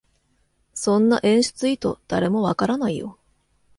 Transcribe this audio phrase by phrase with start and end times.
[0.73, 3.19] そんな演出意図、誰もわからないよ